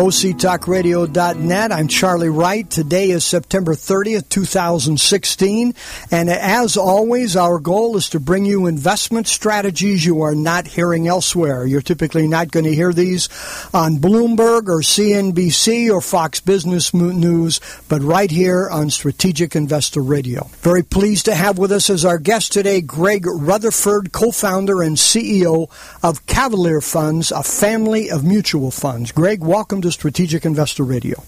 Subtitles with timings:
[0.00, 1.72] OCTalkRadio.net.
[1.72, 2.68] I'm Charlie Wright.
[2.70, 5.74] Today is September 30th, 2016.
[6.10, 11.06] And as always, our goal is to bring you investment strategies you are not hearing
[11.06, 11.66] elsewhere.
[11.66, 13.28] You're typically not going to hear these
[13.74, 17.60] on Bloomberg or CNBC or Fox Business News,
[17.90, 20.48] but right here on Strategic Investor Radio.
[20.60, 25.70] Very pleased to have with us as our guest today Greg Rutherford, co-founder and CEO
[26.02, 29.12] of Cavalier Funds, a family of mutual funds.
[29.12, 31.22] Greg, welcome welcome to Strategic Investor Radio.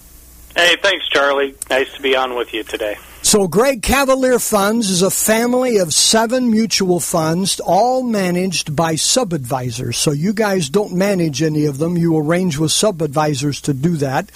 [0.55, 1.55] Hey, thanks, Charlie.
[1.71, 2.99] Nice to be on with you today.
[3.23, 9.33] So, Greg Cavalier Funds is a family of seven mutual funds, all managed by sub
[9.33, 9.97] advisors.
[9.97, 11.97] So, you guys don't manage any of them.
[11.97, 14.31] You arrange with sub advisors to do that.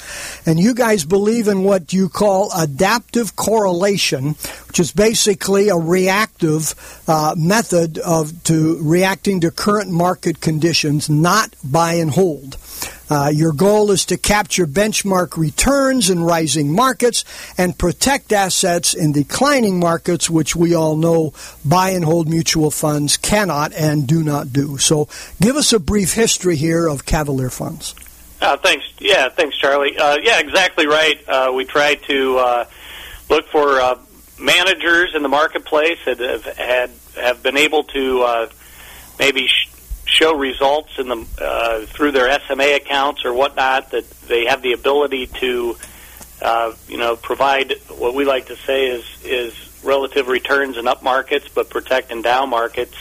[0.47, 4.37] And you guys believe in what you call adaptive correlation,
[4.69, 6.75] which is basically a reactive
[7.07, 12.57] uh, method of to reacting to current market conditions, not buy and hold.
[13.09, 17.25] Uh, your goal is to capture benchmark returns in rising markets
[17.57, 21.33] and protect assets in declining markets, which we all know
[21.65, 24.79] buy and hold mutual funds cannot and do not do.
[24.79, 25.09] So,
[25.41, 27.95] give us a brief history here of Cavalier Funds.
[28.41, 28.85] Uh, thanks.
[28.99, 29.97] Yeah, thanks, Charlie.
[29.97, 31.17] Uh, yeah, exactly right.
[31.27, 32.65] Uh, we try to uh,
[33.31, 33.99] look for uh,
[34.39, 38.49] managers in the marketplace that have had have been able to
[39.19, 39.49] maybe.
[40.07, 44.63] Sh- show results in the uh, through their SMA accounts or whatnot that they have
[44.63, 45.77] the ability to
[46.43, 51.03] uh, you know provide what we like to say is is relative returns in up
[51.03, 52.97] markets but protect in down markets.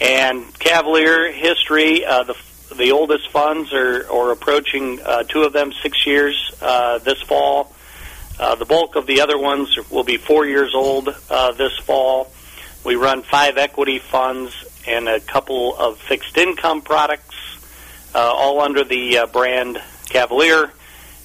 [0.00, 2.36] And Cavalier history uh, the
[2.74, 7.74] the oldest funds are or approaching uh, two of them six years uh, this fall.
[8.38, 12.30] Uh, the bulk of the other ones will be four years old uh, this fall.
[12.84, 14.54] We run five equity funds
[14.86, 17.36] and a couple of fixed income products,
[18.14, 20.72] uh, all under the uh, brand Cavalier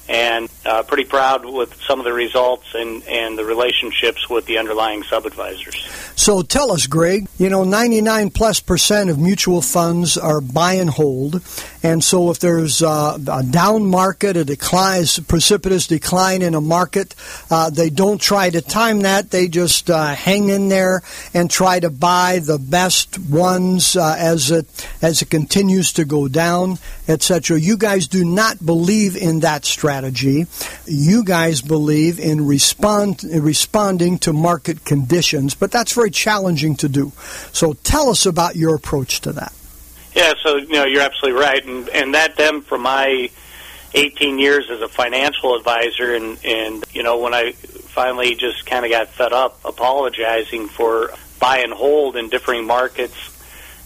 [0.08, 4.58] and uh, pretty proud with some of the results and, and the relationships with the
[4.58, 5.74] underlying sub advisors.
[6.14, 10.90] So tell us, Greg, you know, 99 plus percent of mutual funds are buy and
[10.90, 11.42] hold.
[11.82, 16.60] And so if there's uh, a down market, a decline, a precipitous decline in a
[16.60, 17.14] market,
[17.50, 19.30] uh, they don't try to time that.
[19.30, 21.02] They just uh, hang in there
[21.34, 26.28] and try to buy the best ones uh, as, it, as it continues to go
[26.28, 26.78] down,
[27.08, 27.60] etc.
[27.60, 30.46] You guys do not believe in that strategy strategy.
[30.86, 37.12] You guys believe in respond, responding to market conditions, but that's very challenging to do.
[37.52, 39.52] So tell us about your approach to that.
[40.14, 43.30] Yeah, so you know you're absolutely right, and and that stemmed from my
[43.94, 48.84] 18 years as a financial advisor, and and you know when I finally just kind
[48.84, 53.16] of got fed up apologizing for buy and hold in differing markets,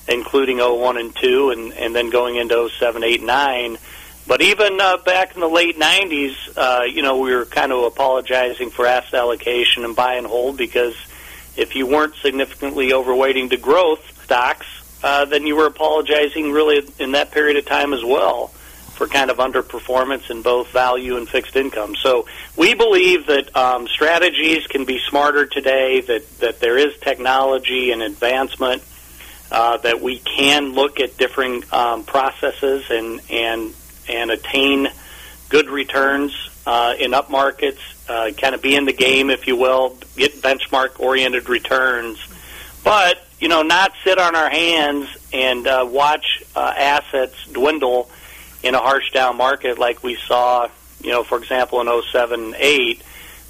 [0.07, 3.79] including 01 and 2, and and then going into 07, 8, 9
[4.27, 7.85] but even uh, back in the late 90s, uh, you know, we were kind of
[7.85, 10.95] apologizing for asset allocation and buy and hold because
[11.57, 14.67] if you weren't significantly overweighting to growth stocks,
[15.03, 18.49] uh, then you were apologizing really in that period of time as well
[19.01, 21.97] for kind of underperformance in both value and fixed income.
[21.97, 27.93] So we believe that um, strategies can be smarter today, that, that there is technology
[27.93, 28.83] and advancement,
[29.51, 33.75] uh, that we can look at different um, processes and, and
[34.11, 34.89] and attain
[35.49, 39.57] good returns uh, in up markets, uh, kind of be in the game, if you
[39.57, 42.19] will, get benchmark oriented returns,
[42.85, 48.11] but you know not sit on our hands and uh, watch uh, assets dwindle
[48.63, 50.69] in a harsh down market like we saw,
[51.03, 53.03] you know, for example, in 07, 8,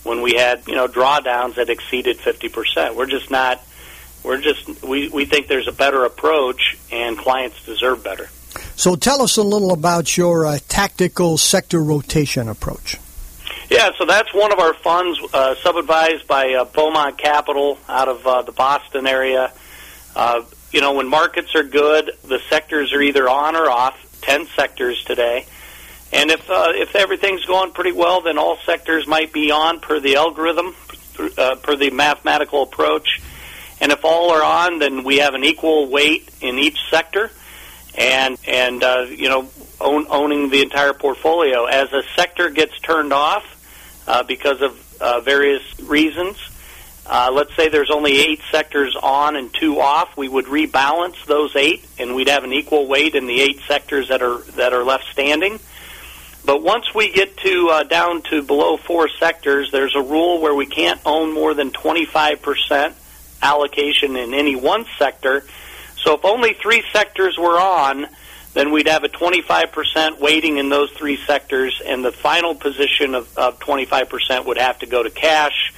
[0.05, 2.95] when we had you know drawdowns that exceeded 50%.
[2.95, 3.63] We're just not.
[4.23, 8.29] We're just we, we think there's a better approach, and clients deserve better.
[8.81, 12.97] So tell us a little about your uh, tactical sector rotation approach.
[13.69, 18.27] Yeah, so that's one of our funds, uh, sub-advised by uh, Beaumont Capital out of
[18.27, 19.53] uh, the Boston area.
[20.17, 23.99] Uh, you know, when markets are good, the sectors are either on or off.
[24.23, 25.45] Ten sectors today,
[26.11, 30.01] and if uh, if everything's going pretty well, then all sectors might be on per
[30.01, 30.75] the algorithm,
[31.37, 33.21] uh, per the mathematical approach.
[33.83, 37.31] And if all are on, then we have an equal weight in each sector
[37.97, 39.49] and and uh, you know
[39.81, 41.65] own, owning the entire portfolio.
[41.65, 43.45] As a sector gets turned off
[44.07, 46.37] uh, because of uh, various reasons,
[47.07, 50.17] Uh, let's say there's only eight sectors on and two off.
[50.17, 54.09] We would rebalance those eight, and we'd have an equal weight in the eight sectors
[54.09, 55.59] that are that are left standing.
[56.45, 60.55] But once we get to uh, down to below four sectors, there's a rule where
[60.55, 62.95] we can't own more than 25%
[63.43, 65.45] allocation in any one sector.
[66.03, 68.07] So if only three sectors were on,
[68.55, 73.39] then we'd have a 25% weighting in those three sectors, and the final position of,
[73.39, 75.73] of 25% would have to go to cash.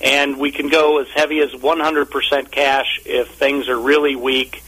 [0.00, 4.62] And we can go as heavy as 100% cash if things are really weak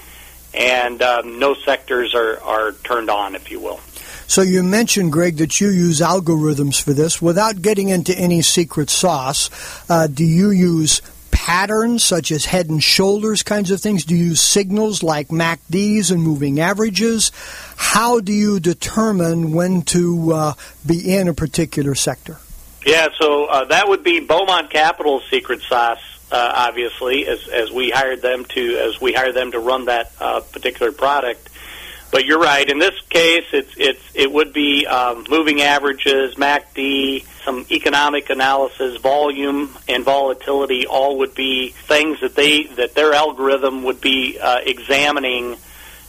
[0.55, 3.81] and um, no sectors are, are turned on, if you will.
[4.27, 7.21] So you mentioned, Greg, that you use algorithms for this.
[7.21, 9.51] Without getting into any secret sauce,
[9.91, 11.03] uh, do you use
[11.35, 14.05] patterns such as head and shoulders kinds of things?
[14.05, 17.33] Do you use signals like MACDs and moving averages?
[17.77, 20.53] How do you determine when to uh,
[20.87, 22.39] be in a particular sector?
[22.87, 25.99] Yeah, so uh, that would be Beaumont Capital's secret sauce.
[26.31, 30.13] Uh, obviously, as as we hired them to as we hired them to run that
[30.21, 31.49] uh, particular product,
[32.15, 32.71] but you're right.
[32.71, 38.99] In this case, it's it's it would be um, moving averages, MACD, some economic analysis,
[39.01, 40.87] volume and volatility.
[40.87, 45.57] All would be things that they that their algorithm would be uh, examining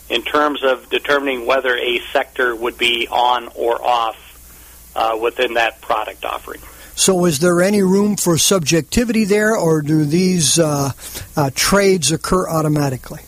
[0.07, 5.81] in terms of determining whether a sector would be on or off uh, within that
[5.81, 6.62] product offering.
[6.94, 10.92] So, is there any room for subjectivity there, or do these uh,
[11.36, 13.22] uh trades occur automatically?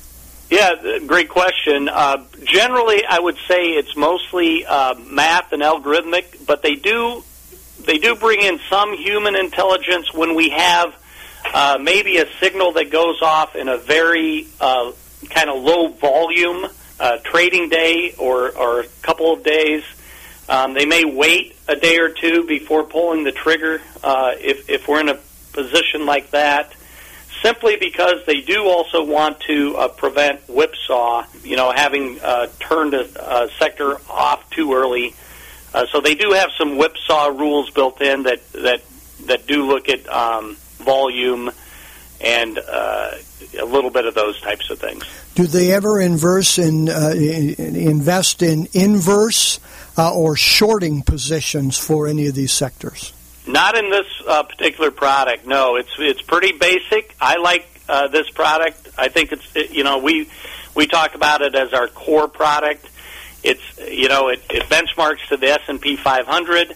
[0.49, 1.89] Yeah, great question.
[1.89, 7.23] Uh, generally, I would say it's mostly uh, math and algorithmic, but they do
[7.85, 10.95] they do bring in some human intelligence when we have
[11.53, 14.91] uh, maybe a signal that goes off in a very uh,
[15.29, 16.65] kind of low volume
[16.99, 19.83] uh, trading day or, or a couple of days.
[20.49, 24.87] Um, they may wait a day or two before pulling the trigger uh, if, if
[24.87, 25.19] we're in a
[25.53, 26.73] position like that
[27.41, 32.93] simply because they do also want to uh, prevent whipsaw, you know, having uh, turned
[32.93, 35.15] a, a sector off too early.
[35.73, 38.81] Uh, so they do have some whipsaw rules built in that that
[39.25, 41.51] that do look at um, volume
[42.21, 43.11] and uh,
[43.59, 45.03] a little bit of those types of things.
[45.35, 49.59] Do they ever inverse in, uh, invest in inverse
[49.97, 53.13] uh, or shorting positions for any of these sectors?
[53.47, 55.47] Not in this uh, particular product.
[55.47, 57.15] No, it's it's pretty basic.
[57.19, 58.89] I like uh, this product.
[58.97, 60.29] I think it's it, you know we
[60.75, 62.85] we talk about it as our core product.
[63.43, 66.75] It's you know it, it benchmarks to the S and P 500.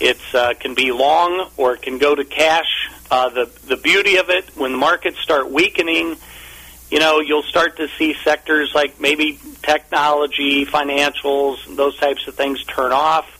[0.00, 2.90] It uh, can be long or it can go to cash.
[3.10, 6.16] Uh, the the beauty of it when the markets start weakening,
[6.90, 12.62] you know you'll start to see sectors like maybe technology, financials, those types of things
[12.64, 13.31] turn off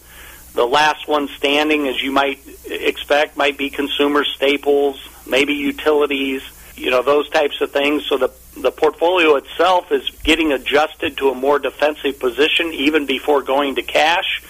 [0.54, 6.42] the last one standing, as you might expect, might be consumer staples, maybe utilities,
[6.76, 8.06] you know, those types of things.
[8.06, 13.40] So the the portfolio itself is getting adjusted to a more defensive position even before
[13.40, 14.42] going to cash.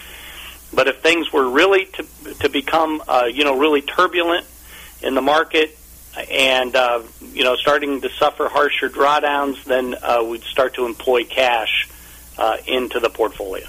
[0.75, 2.07] But if things were really to
[2.41, 4.47] to become, uh, you know, really turbulent
[5.03, 5.79] in the market
[6.31, 7.03] and uh,
[7.33, 11.89] you know starting to suffer harsher drawdowns, then uh, we'd start to employ cash
[12.39, 13.67] uh, into the portfolio.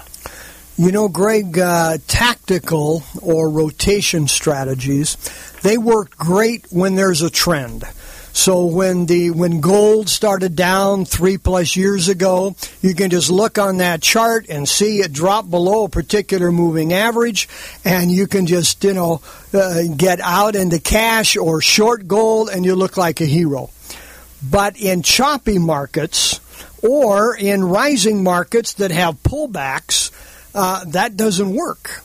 [0.76, 5.16] You know, Greg, uh, tactical or rotation strategies,
[5.62, 7.84] they work great when there's a trend.
[8.32, 13.56] So when the when gold started down three plus years ago, you can just look
[13.56, 17.48] on that chart and see it drop below a particular moving average,
[17.84, 22.64] and you can just you know uh, get out into cash or short gold, and
[22.64, 23.70] you look like a hero.
[24.42, 26.40] But in choppy markets
[26.82, 30.10] or in rising markets that have pullbacks,
[30.54, 32.02] uh, that doesn't work.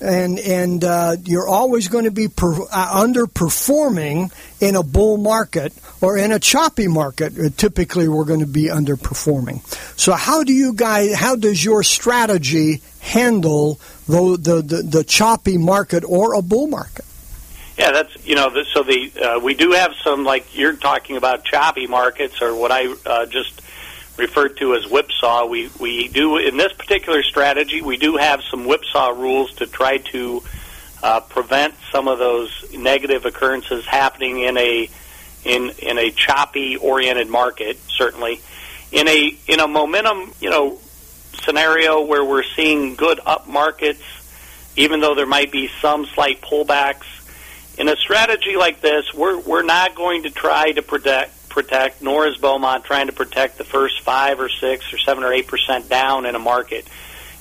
[0.00, 5.74] And and uh, you're always going to be per, uh, underperforming in a bull market
[6.00, 7.38] or in a choppy market.
[7.38, 9.62] Uh, typically, we're going to be underperforming.
[9.98, 11.14] So, how do you guys?
[11.14, 13.78] How does your strategy handle
[14.08, 17.04] the the, the, the choppy market or a bull market?
[17.80, 18.50] Yeah, that's you know.
[18.74, 22.70] So the uh, we do have some like you're talking about choppy markets, or what
[22.70, 23.62] I uh, just
[24.20, 25.46] referred to as whipsaw.
[25.46, 29.96] We we do in this particular strategy, we do have some whipsaw rules to try
[30.12, 30.42] to
[31.02, 34.90] uh, prevent some of those negative occurrences happening in a
[35.44, 37.78] in in a choppy oriented market.
[37.88, 38.40] Certainly,
[38.92, 40.78] in a in a momentum you know
[41.42, 44.02] scenario where we're seeing good up markets,
[44.76, 47.06] even though there might be some slight pullbacks.
[47.78, 52.26] In a strategy like this, we're we're not going to try to protect protect, nor
[52.26, 55.88] is Beaumont trying to protect the first five or six or seven or eight percent
[55.90, 56.88] down in a market.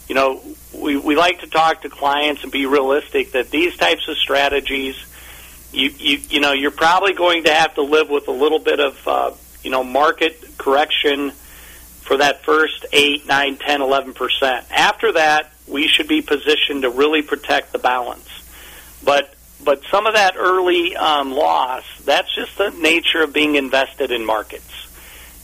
[0.10, 0.42] You know,
[0.74, 4.96] we, we like to talk to clients and be realistic that these types of strategies
[5.72, 8.80] you you you know you're probably going to have to live with a little bit
[8.80, 9.32] of uh,
[9.64, 11.32] you know market correction
[12.02, 14.72] for that first 8, 9, 10, 11%.
[14.72, 18.28] After that, we should be positioned to really protect the balance.
[19.04, 19.32] But
[19.64, 24.26] but some of that early um, loss, that's just the nature of being invested in
[24.26, 24.88] markets.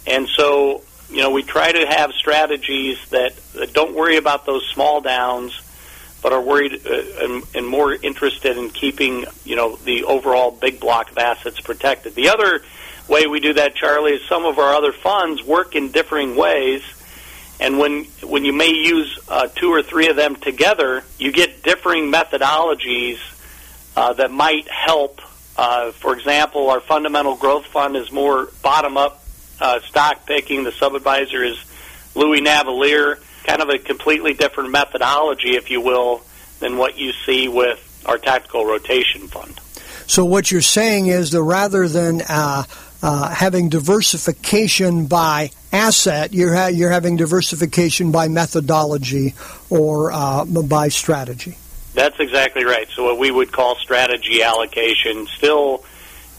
[0.07, 4.65] And so, you know, we try to have strategies that, that don't worry about those
[4.73, 5.59] small downs,
[6.21, 10.79] but are worried uh, and, and more interested in keeping, you know, the overall big
[10.79, 12.15] block of assets protected.
[12.15, 12.61] The other
[13.07, 16.81] way we do that, Charlie, is some of our other funds work in differing ways.
[17.59, 21.63] And when when you may use uh, two or three of them together, you get
[21.63, 23.19] differing methodologies
[23.95, 25.21] uh, that might help.
[25.57, 29.23] Uh, for example, our fundamental growth fund is more bottom up
[29.59, 30.63] uh, stock picking.
[30.63, 31.57] The sub advisor is
[32.13, 36.23] Louis Navellier, kind of a completely different methodology, if you will,
[36.59, 39.59] than what you see with our tactical rotation fund.
[40.07, 42.63] So what you're saying is that rather than uh,
[43.01, 49.33] uh, having diversification by asset, you're ha- you're having diversification by methodology
[49.69, 51.57] or uh, by strategy.
[51.95, 52.87] That's exactly right.
[52.93, 55.83] So what we would call strategy allocation, still,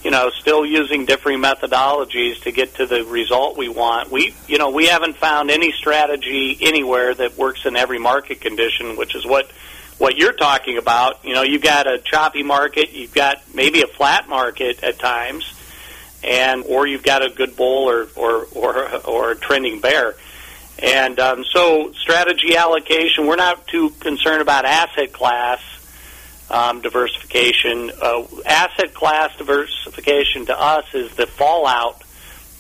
[0.05, 4.13] you know, still using differing methodologies to get to the result we want.
[4.13, 8.97] We, you know, we haven't found any strategy anywhere that works in every market condition,
[8.97, 9.51] which is what
[9.99, 11.25] what you're talking about.
[11.25, 15.55] You know, you've got a choppy market, you've got maybe a flat market at times
[16.23, 20.15] and or you've got a good bull or or or, or a trending bear.
[20.79, 25.61] And um, so, strategy allocation, we're not too concerned about asset class
[26.51, 27.91] um, diversification.
[28.01, 32.03] Uh, asset class diversification to us is the fallout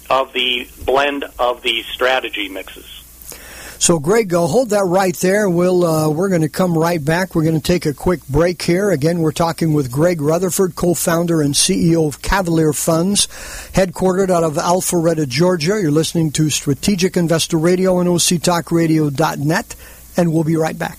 [0.08, 2.95] of the blend of the strategy mixes.
[3.78, 5.48] So, Greg, go hold that right there.
[5.48, 7.34] We'll uh, we're going to come right back.
[7.34, 8.90] We're going to take a quick break here.
[8.90, 13.26] Again, we're talking with Greg Rutherford, co-founder and CEO of Cavalier Funds,
[13.72, 15.80] headquartered out of Alpharetta, Georgia.
[15.80, 19.74] You're listening to Strategic Investor Radio and OCTalkRadio.net,
[20.16, 20.98] and we'll be right back.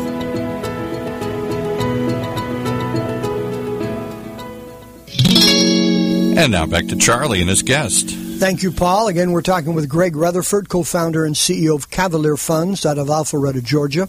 [6.37, 8.09] And now back to Charlie and his guest.
[8.09, 9.07] Thank you, Paul.
[9.07, 13.63] Again, we're talking with Greg Rutherford, co-founder and CEO of Cavalier Funds out of Alpharetta,
[13.63, 14.07] Georgia.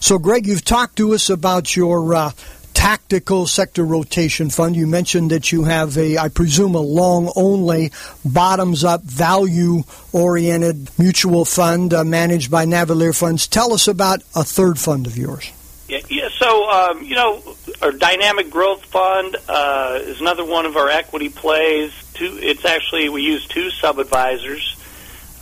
[0.00, 2.32] So, Greg, you've talked to us about your uh,
[2.74, 4.76] tactical sector rotation fund.
[4.76, 7.92] You mentioned that you have a, I presume, a long only,
[8.24, 9.82] bottoms up, value
[10.12, 13.46] oriented mutual fund uh, managed by Navellier Funds.
[13.46, 15.52] Tell us about a third fund of yours.
[15.88, 17.42] Yeah, yeah so, um, you know,
[17.80, 21.92] our dynamic growth fund uh, is another one of our equity plays.
[22.14, 24.76] Two, it's actually, we use two sub advisors.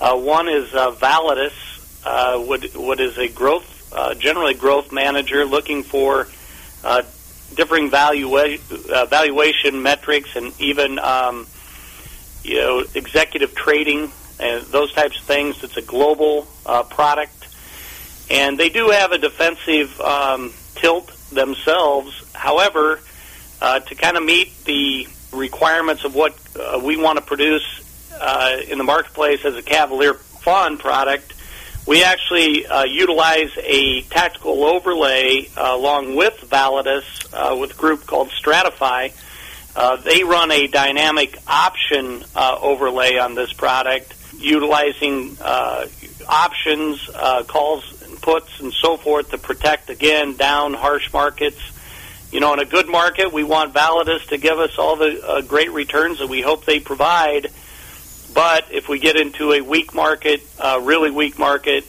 [0.01, 1.55] Uh, one is uh, Validus,
[2.05, 6.29] uh, what, what is a growth, uh, generally growth manager looking for
[6.85, 7.03] uh,
[7.55, 11.47] differing valua- uh, valuation metrics and even um,
[12.43, 15.65] you know executive trading and those types of things.
[15.65, 16.43] It's a global
[16.91, 17.49] product,
[18.31, 22.23] and they do have a defensive um, tilt themselves.
[22.37, 23.01] However,
[23.61, 27.65] uh, to kind of meet the requirements of what uh, we want to produce
[28.21, 31.35] uh, in the marketplace as a Cavalier fund product,
[31.87, 38.07] we actually uh, utilize a tactical overlay uh, along with Validus uh, with a group
[38.07, 39.13] called Stratify.
[39.77, 45.87] Uh, they run a dynamic option uh, overlay on this product, utilizing uh,
[46.27, 47.09] options,
[47.47, 51.61] calls, and puts, and so forth to protect again down harsh markets.
[52.33, 55.71] You know, in a good market, we want Validus to give us all the great
[55.71, 57.51] returns that we hope they provide
[58.37, 61.87] but if we get into a weak market, uh, really weak market,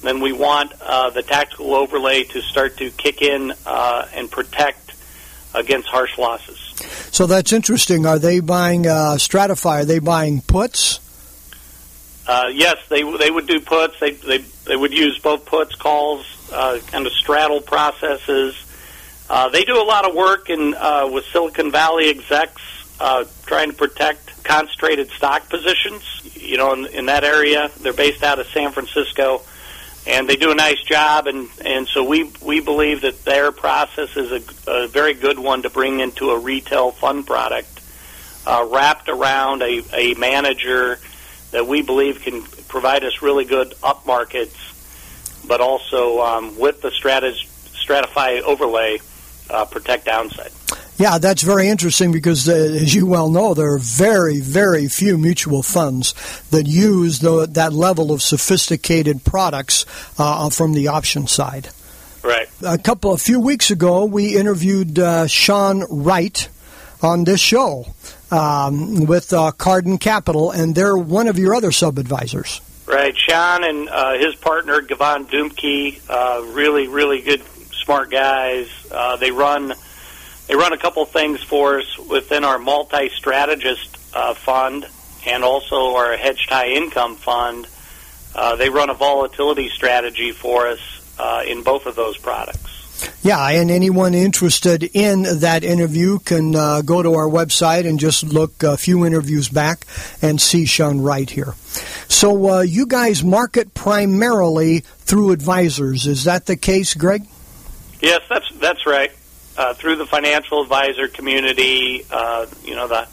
[0.00, 4.94] then we want uh, the tactical overlay to start to kick in uh, and protect
[5.52, 6.56] against harsh losses.
[7.12, 8.06] So that's interesting.
[8.06, 9.82] Are they buying uh, Stratify?
[9.82, 11.00] Are they buying puts?
[12.26, 14.00] Uh, yes, they they would do puts.
[14.00, 18.54] They they they would use both puts, calls, uh, kind of straddle processes.
[19.30, 22.60] Uh, they do a lot of work in uh, with Silicon Valley execs
[22.98, 26.02] uh, trying to protect concentrated stock positions.
[26.34, 29.42] You know, in, in that area, they're based out of San Francisco,
[30.04, 31.28] and they do a nice job.
[31.28, 35.62] And and so we we believe that their process is a, a very good one
[35.62, 37.80] to bring into a retail fund product,
[38.48, 40.98] uh, wrapped around a, a manager
[41.52, 44.56] that we believe can provide us really good up markets,
[45.46, 48.98] but also um, with the stratis, stratify overlay,
[49.50, 50.52] uh, protect downside.
[50.98, 55.16] Yeah, that's very interesting because, uh, as you well know, there are very, very few
[55.16, 56.12] mutual funds
[56.50, 59.86] that use the, that level of sophisticated products
[60.18, 61.70] uh, from the option side.
[62.22, 62.48] Right.
[62.62, 66.48] A couple, a few weeks ago, we interviewed uh, Sean Wright
[67.02, 67.86] on this show
[68.30, 72.60] um, with uh, Cardin Capital, and they're one of your other sub advisors.
[72.86, 73.16] Right.
[73.16, 77.40] Sean and uh, his partner, Gavon Dumke, uh, really, really good,
[77.90, 78.68] smart guys.
[78.88, 79.74] Uh, they run
[80.46, 84.86] they run a couple things for us within our multi-strategist uh, fund
[85.26, 87.66] and also our hedged high income fund.
[88.32, 90.78] Uh, they run a volatility strategy for us
[91.18, 93.10] uh, in both of those products.
[93.24, 98.22] Yeah, and anyone interested in that interview can uh, go to our website and just
[98.22, 99.84] look a few interviews back
[100.22, 101.54] and see Sean Wright here.
[102.06, 106.06] So uh, you guys market primarily through advisors.
[106.06, 107.26] Is that the case, Greg?
[108.00, 109.12] Yes, that's that's right
[109.56, 113.06] uh, through the financial advisor community, uh, you know, the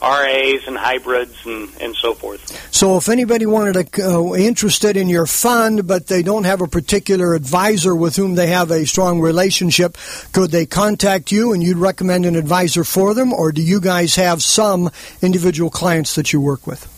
[0.00, 2.74] RAs and hybrids and, and so forth.
[2.74, 6.66] So, if anybody wanted to uh, interested in your fund, but they don't have a
[6.66, 9.98] particular advisor with whom they have a strong relationship,
[10.32, 14.16] could they contact you and you'd recommend an advisor for them, or do you guys
[14.16, 16.96] have some individual clients that you work with?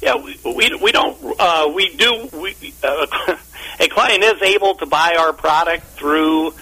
[0.00, 3.06] Yeah, we we, we don't uh, we do we, uh,
[3.80, 6.52] a client is able to buy our product through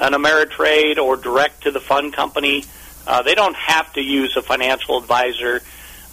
[0.00, 2.64] an Ameritrade or direct to the fund company.
[3.06, 5.62] Uh, they don't have to use a financial advisor,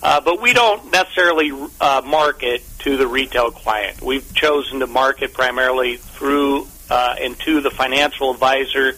[0.03, 4.01] uh, but we don't necessarily uh, market to the retail client.
[4.01, 8.93] We've chosen to market primarily through uh, and to the financial advisor.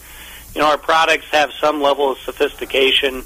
[0.54, 3.24] You know, our products have some level of sophistication,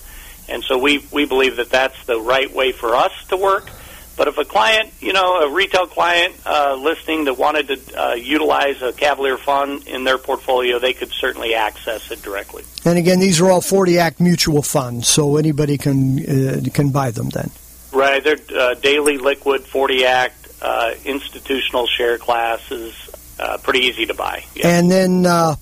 [0.49, 3.71] and so we we believe that that's the right way for us to work.
[4.17, 8.15] But if a client, you know, a retail client uh, listening that wanted to uh,
[8.15, 12.65] utilize a Cavalier fund in their portfolio, they could certainly access it directly.
[12.85, 17.11] And again, these are all 40 Act mutual funds, so anybody can uh, can buy
[17.11, 17.51] them then.
[17.93, 23.04] Right, they're uh, daily liquid 40 Act uh, institutional share classes
[23.39, 24.45] uh, pretty easy to buy.
[24.55, 24.69] Yeah.
[24.69, 25.57] And then uh,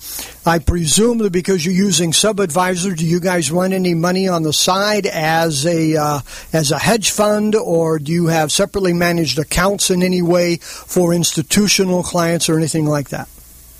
[0.44, 4.42] I presume that because you're using sub advisor, do you guys run any money on
[4.42, 6.20] the side as a uh,
[6.52, 11.14] as a hedge fund, or do you have separately managed accounts in any way for
[11.14, 13.28] institutional clients or anything like that?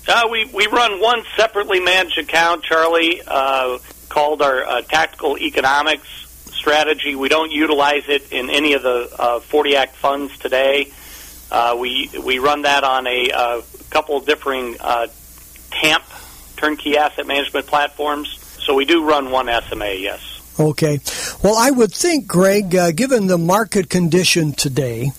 [0.07, 3.77] Uh, we we run one separately managed account, Charlie, uh,
[4.09, 6.07] called our uh, tactical economics
[6.51, 7.15] strategy.
[7.15, 10.91] We don't utilize it in any of the 40 Act funds today.
[11.53, 13.61] Uh, we we run that on a uh,
[13.93, 15.07] couple of differing uh,
[15.71, 16.03] TAMP
[16.57, 18.39] turnkey asset management platforms.
[18.59, 20.41] So we do run one SMA, yes.
[20.59, 20.99] Okay.
[21.43, 25.11] Well, I would think, Greg, uh, given the market condition today,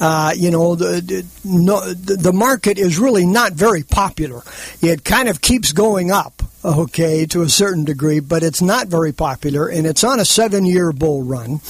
[0.00, 4.42] uh, you know, the, no, the market is really not very popular.
[4.80, 9.12] It kind of keeps going up okay, to a certain degree, but it's not very
[9.12, 11.60] popular, and it's on a seven year bull run.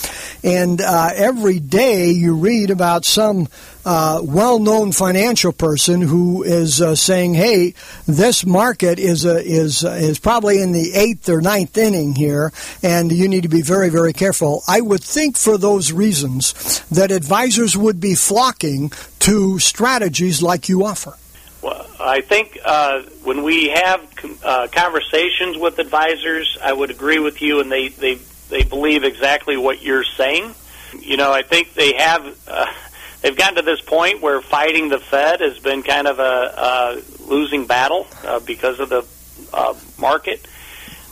[0.45, 3.49] And uh, every day you read about some
[3.85, 7.75] uh, well known financial person who is uh, saying, hey,
[8.07, 12.53] this market is, uh, is, uh, is probably in the eighth or ninth inning here,
[12.83, 14.63] and you need to be very, very careful.
[14.69, 20.85] I would think for those reasons that advisors would be flocking to strategies like you
[20.85, 21.15] offer.
[21.63, 24.05] Well, I think uh, when we have
[24.43, 28.19] uh, conversations with advisors, I would agree with you, and they, they
[28.51, 30.55] they believe exactly what you're saying.
[30.99, 32.67] You know, I think they have uh,
[33.23, 37.03] they've gotten to this point where fighting the Fed has been kind of a, a
[37.29, 39.07] losing battle uh, because of the
[39.55, 40.47] uh, market.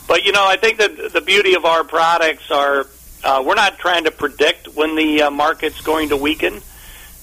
[0.05, 2.85] But you know, I think that the beauty of our products are
[3.23, 6.61] uh, we're not trying to predict when the uh, market's going to weaken.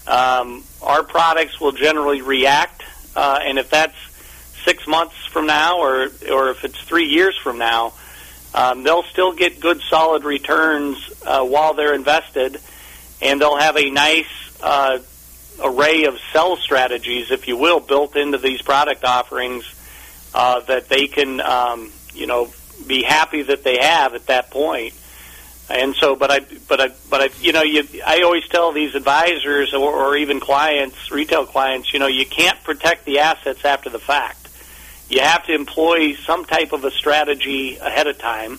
[0.07, 2.78] Um, our products will generally react
[3.16, 3.97] uh, and if that's
[4.64, 7.92] six months from now, or or if it's three years from now,
[8.55, 12.61] um, they'll still get good, solid returns uh, while they're invested,
[13.21, 14.27] and they'll have a nice
[14.62, 14.99] uh,
[15.62, 19.64] array of sell strategies, if you will, built into these product offerings
[20.35, 22.49] uh, that they can, um, you know,
[22.87, 24.94] be happy that they have at that point.
[25.70, 28.94] And so, but I, but I, but I, you know, you, I always tell these
[28.94, 33.90] advisors or, or even clients, retail clients, you know, you can't protect the assets after
[33.90, 34.48] the fact.
[35.11, 38.59] You have to employ some type of a strategy ahead of time,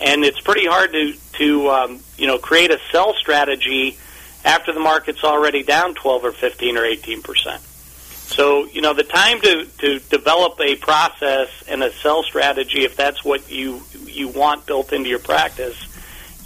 [0.00, 3.96] and it's pretty hard to to um, you know create a sell strategy
[4.44, 7.62] after the market's already down 12 or 15 or 18 percent.
[7.62, 12.96] So you know the time to to develop a process and a sell strategy, if
[12.96, 15.76] that's what you you want built into your practice,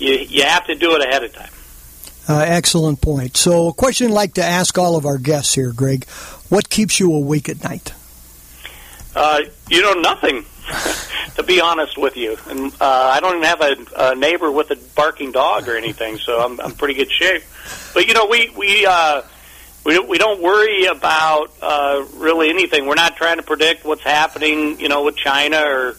[0.03, 1.51] you you have to do it ahead of time.
[2.29, 3.37] Uh, excellent point.
[3.37, 6.07] So, a question I'd like to ask all of our guests here, Greg:
[6.49, 7.93] What keeps you awake at night?
[9.15, 10.45] Uh, you know, nothing.
[11.35, 14.71] to be honest with you, and uh, I don't even have a, a neighbor with
[14.71, 17.43] a barking dog or anything, so I'm I'm pretty good shape.
[17.95, 18.87] But you know, we we.
[18.87, 19.23] Uh,
[19.85, 22.87] we we don't worry about uh, really anything.
[22.87, 25.97] We're not trying to predict what's happening, you know, with China or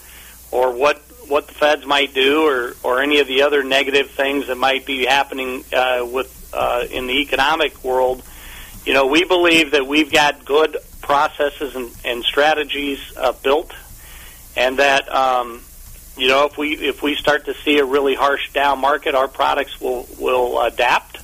[0.52, 1.02] or what
[1.34, 4.86] what the Feds might do or or any of the other negative things that might
[4.86, 8.22] be happening uh, with uh, in the economic world.
[8.86, 13.74] You know, we believe that we've got good processes and, and strategies uh, built,
[14.56, 15.64] and that um,
[16.16, 19.28] you know if we if we start to see a really harsh down market, our
[19.28, 21.18] products will will adapt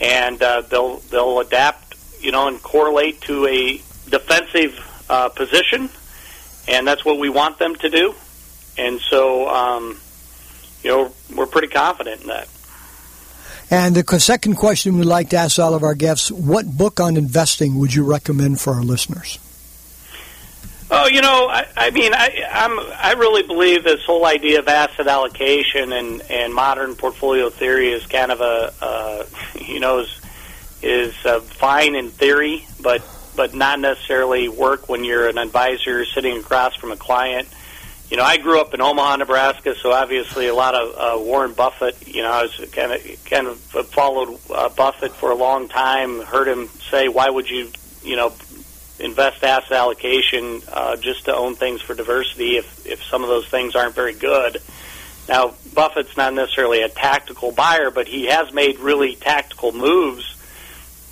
[0.00, 5.90] and uh, they'll they'll adapt, you know, and correlate to a defensive uh, position,
[6.68, 8.14] and that's what we want them to do.
[8.78, 10.00] And so, um,
[10.82, 12.48] you know, we're pretty confident in that.
[13.70, 17.16] And the second question we'd like to ask all of our guests: What book on
[17.16, 19.38] investing would you recommend for our listeners?
[20.88, 24.68] Oh, you know, I, I mean, I, I'm I really believe this whole idea of
[24.68, 29.24] asset allocation and and modern portfolio theory is kind of a uh,
[29.60, 30.20] you know is
[30.82, 33.02] is uh, fine in theory, but
[33.34, 37.48] but not necessarily work when you're an advisor sitting across from a client.
[38.10, 41.52] You know, I grew up in Omaha, Nebraska, so obviously a lot of uh, Warren
[41.52, 42.06] Buffett.
[42.06, 46.20] You know, I was kind of kind of followed uh, Buffett for a long time.
[46.22, 47.72] Heard him say, "Why would you,
[48.04, 48.32] you know,
[48.98, 53.46] invest asset allocation uh, just to own things for diversity if, if some of those
[53.48, 54.62] things aren't very good.
[55.28, 60.34] Now, Buffett's not necessarily a tactical buyer, but he has made really tactical moves,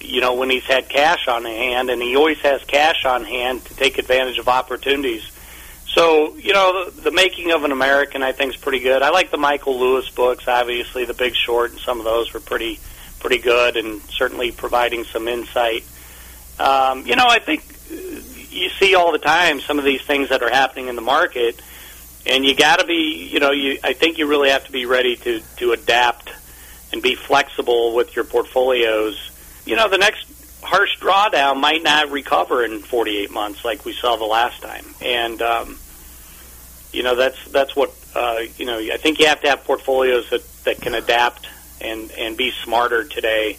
[0.00, 3.64] you know, when he's had cash on hand, and he always has cash on hand
[3.66, 5.30] to take advantage of opportunities.
[5.94, 9.02] So, you know, the, the making of an American, I think, is pretty good.
[9.02, 10.48] I like the Michael Lewis books.
[10.48, 12.80] Obviously, The Big Short and some of those were pretty,
[13.20, 15.84] pretty good, and certainly providing some insight.
[16.58, 17.64] Um, you know, I think
[18.50, 21.62] you see all the time some of these things that are happening in the market,
[22.26, 24.86] and you got to be, you know, you I think you really have to be
[24.86, 26.30] ready to to adapt
[26.92, 29.30] and be flexible with your portfolios.
[29.64, 30.26] You know, the next
[30.62, 35.40] harsh drawdown might not recover in 48 months like we saw the last time, and
[35.40, 35.78] um,
[36.94, 38.78] you know that's that's what uh, you know.
[38.78, 41.46] I think you have to have portfolios that that can adapt
[41.80, 43.58] and and be smarter today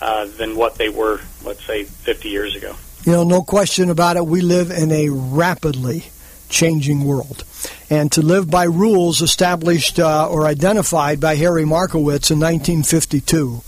[0.00, 2.74] uh, than what they were, let's say, 50 years ago.
[3.04, 4.26] You know, no question about it.
[4.26, 6.04] We live in a rapidly
[6.48, 7.44] changing world.
[7.90, 13.62] And to live by rules established uh, or identified by Harry Markowitz in 1952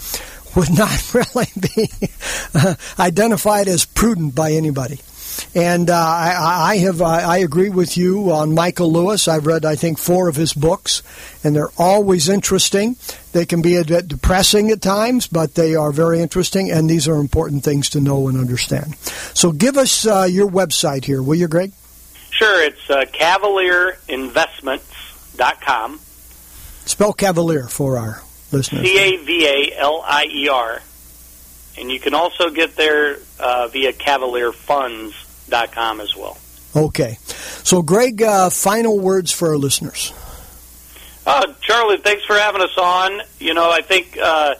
[0.57, 1.91] would not really be
[2.99, 5.01] identified as prudent by anybody.
[5.55, 9.29] And uh, I, I, have I agree with you on Michael Lewis.
[9.29, 11.03] I've read I think four of his books,
[11.43, 12.97] and they're always interesting.
[13.33, 17.09] They can be a bit depressing at times, but they are very interesting, and these
[17.09, 18.97] are important things to know and understand.
[19.35, 21.73] So give us uh, your website here, will you, Greg?
[22.31, 22.63] Sure.
[22.63, 26.01] It's uh, CavalierInvestments.com.
[26.85, 28.23] Spell Cavalier for our
[28.53, 28.87] listeners.
[28.87, 30.81] C A V A L I E R.
[31.79, 33.93] And you can also get there uh, via
[35.47, 36.37] CavalierFunds.com as well.
[36.75, 37.19] Okay.
[37.63, 40.13] So, Greg, uh, final words for our listeners.
[41.27, 43.21] Uh, Charlie, thanks for having us on.
[43.41, 44.55] You know, I think, uh,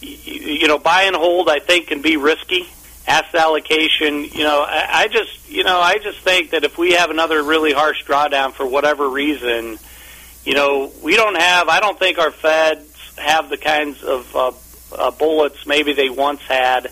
[0.00, 2.68] you know, buy and hold, I think, can be risky.
[3.06, 6.92] Asset allocation, you know, I, I just, you know, I just think that if we
[6.92, 9.78] have another really harsh drawdown for whatever reason,
[10.44, 14.52] you know, we don't have, I don't think our Feds have the kinds of uh,
[14.92, 16.90] uh, bullets maybe they once had,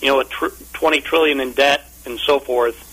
[0.00, 2.84] you know, a tr- 20 trillion in debt and so forth.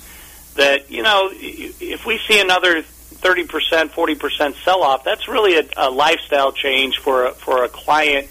[0.56, 5.58] That you know, if we see another 30 percent, 40 percent sell off, that's really
[5.58, 8.28] a, a lifestyle change for a, for a client.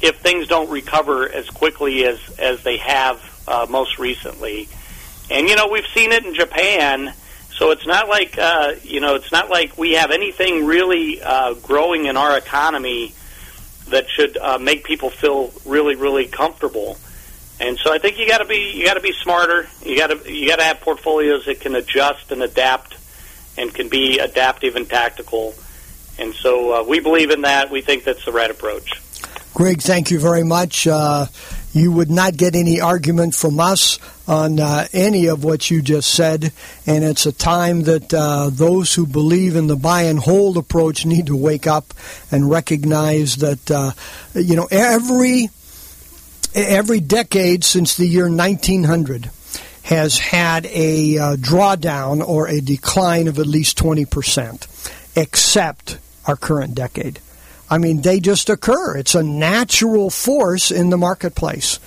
[0.00, 4.68] If things don't recover as quickly as as they have uh, most recently,
[5.30, 7.12] and you know, we've seen it in Japan.
[7.56, 11.54] So it's not like uh, you know, it's not like we have anything really uh,
[11.54, 13.14] growing in our economy
[13.88, 16.98] that should uh, make people feel really, really comfortable.
[17.58, 19.68] And so I think you got to be you got to be smarter.
[19.84, 22.96] You got to you got to have portfolios that can adjust and adapt,
[23.56, 25.54] and can be adaptive and tactical.
[26.18, 27.70] And so uh, we believe in that.
[27.70, 29.00] We think that's the right approach.
[29.54, 30.86] Greg, thank you very much.
[30.86, 31.26] Uh,
[31.72, 36.12] you would not get any argument from us on uh, any of what you just
[36.12, 36.52] said.
[36.86, 41.06] And it's a time that uh, those who believe in the buy and hold approach
[41.06, 41.94] need to wake up
[42.30, 43.92] and recognize that, uh,
[44.34, 45.48] you know, every
[46.56, 49.30] every decade since the year 1900
[49.82, 54.66] has had a uh, drawdown or a decline of at least 20%,
[55.16, 57.20] except our current decade.
[57.68, 58.96] I mean, they just occur.
[58.96, 61.78] It's a natural force in the marketplace.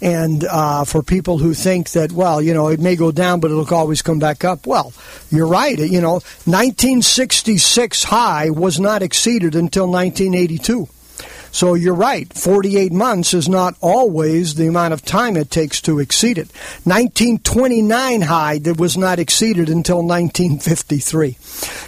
[0.00, 3.50] And uh, for people who think that, well, you know, it may go down, but
[3.50, 4.92] it'll always come back up, well,
[5.30, 5.78] you're right.
[5.78, 6.14] You know,
[6.44, 10.88] 1966 high was not exceeded until 1982.
[11.50, 12.32] So you're right.
[12.32, 16.48] 48 months is not always the amount of time it takes to exceed it.
[16.84, 21.36] 1929 high that was not exceeded until 1953.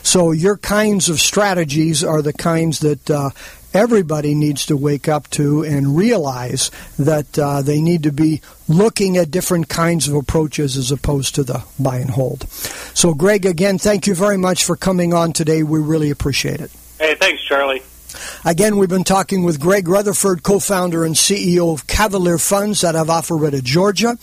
[0.03, 3.31] So your kinds of strategies are the kinds that uh,
[3.73, 9.17] everybody needs to wake up to and realize that uh, they need to be looking
[9.17, 12.49] at different kinds of approaches as opposed to the buy and hold.
[12.51, 15.63] So, Greg, again, thank you very much for coming on today.
[15.63, 16.71] We really appreciate it.
[16.99, 17.83] Hey, thanks, Charlie.
[18.45, 23.09] Again, we've been talking with Greg Rutherford, co-founder and CEO of Cavalier Funds out of
[23.09, 24.17] Alpharetta, Georgia.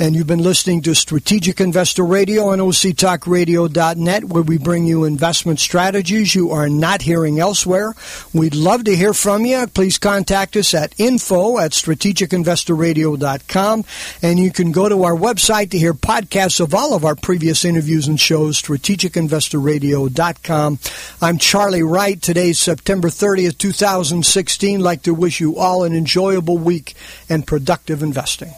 [0.00, 5.60] And you've been listening to Strategic Investor Radio on OCTalkRadio.net, where we bring you investment
[5.60, 7.94] strategies you are not hearing elsewhere.
[8.34, 9.68] We'd love to hear from you.
[9.68, 13.84] Please contact us at info at strategicinvestorradio.com.
[14.22, 17.64] And you can go to our website to hear podcasts of all of our previous
[17.64, 20.78] interviews and shows, strategicinvestorradio.com.
[21.20, 22.20] I'm Charlie Wright.
[22.20, 24.80] Today's September 30th, 2016.
[24.80, 26.94] Like to wish you all an enjoyable week
[27.28, 28.52] and productive investing.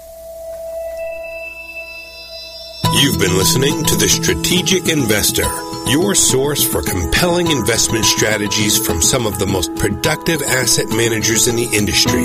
[2.96, 5.42] You've been listening to The Strategic Investor,
[5.90, 11.56] your source for compelling investment strategies from some of the most productive asset managers in
[11.56, 12.22] the industry.